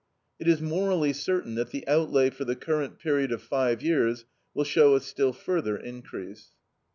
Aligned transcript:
It 0.39 0.47
is 0.47 0.63
morally 0.63 1.13
certain 1.13 1.53
that 1.53 1.69
the 1.69 1.87
outlay 1.87 2.31
for 2.31 2.43
the 2.43 2.55
current 2.55 2.97
period 2.97 3.31
of 3.31 3.43
five 3.43 3.83
years 3.83 4.25
will 4.55 4.63
show 4.63 4.95
a 4.95 4.99
still 4.99 5.31
further 5.31 5.77
increase. 5.77 6.53